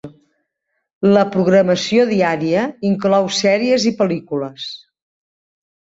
La 1.17 1.25
programació 1.35 2.07
diària 2.13 2.65
inclou 2.91 3.31
sèries 3.41 3.89
i 3.91 3.95
pel·lícules. 4.01 4.71